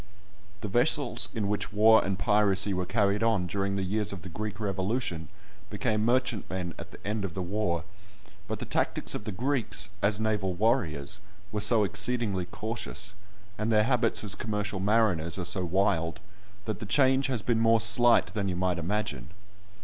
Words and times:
The 0.61 0.67
vessels 0.67 1.29
in 1.35 1.47
which 1.47 1.71
war 1.71 2.03
and 2.03 2.17
piracy 2.17 2.73
were 2.73 2.87
carried 2.87 3.21
on 3.21 3.45
during 3.45 3.75
the 3.75 3.83
years 3.83 4.11
of 4.11 4.23
the 4.23 4.29
Greek 4.29 4.59
Revolution 4.59 5.27
became 5.69 6.03
merchantmen 6.03 6.73
at 6.79 6.89
the 6.89 6.97
end 7.07 7.23
of 7.23 7.35
the 7.35 7.41
war; 7.43 7.83
but 8.47 8.57
the 8.57 8.65
tactics 8.65 9.13
of 9.13 9.25
the 9.25 9.31
Greeks, 9.31 9.89
as 10.01 10.19
naval 10.19 10.55
warriors, 10.55 11.19
were 11.51 11.61
so 11.61 11.83
exceedingly 11.83 12.45
cautious, 12.47 13.13
and 13.59 13.71
their 13.71 13.83
habits 13.83 14.23
as 14.23 14.33
commercial 14.33 14.79
mariners 14.79 15.37
are 15.37 15.45
so 15.45 15.63
wild, 15.63 16.19
that 16.65 16.79
the 16.79 16.87
change 16.87 17.27
has 17.27 17.43
been 17.43 17.59
more 17.59 17.79
slight 17.79 18.33
than 18.33 18.47
you 18.49 18.55
might 18.55 18.79
imagine. 18.79 19.29